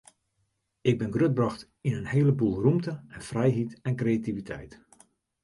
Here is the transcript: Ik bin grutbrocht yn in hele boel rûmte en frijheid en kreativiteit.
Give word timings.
Ik 0.89 0.95
bin 0.99 1.11
grutbrocht 1.15 1.61
yn 1.87 1.97
in 1.99 2.11
hele 2.13 2.33
boel 2.39 2.57
rûmte 2.63 2.93
en 3.15 3.25
frijheid 3.29 3.71
en 3.87 3.99
kreativiteit. 4.01 4.73